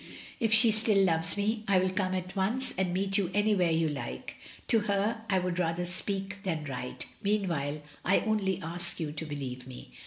[0.39, 3.87] If she still loves me, I will come at once and meet you an)rwhere you
[3.87, 4.35] like;
[4.69, 7.05] to her I would rather speak than write.
[7.21, 9.91] Meanwhile, I can only ask you to believe me.